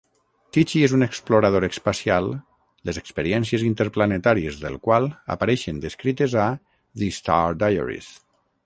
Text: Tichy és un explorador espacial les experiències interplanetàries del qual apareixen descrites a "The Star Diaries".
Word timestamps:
Tichy 0.55 0.79
és 0.85 0.93
un 0.97 1.05
explorador 1.05 1.67
espacial 1.67 2.31
les 2.91 2.99
experiències 3.03 3.67
interplanetàries 3.69 4.59
del 4.65 4.81
qual 4.89 5.07
apareixen 5.37 5.85
descrites 5.87 6.37
a 6.49 6.53
"The 7.05 7.13
Star 7.21 7.43
Diaries". 7.65 8.13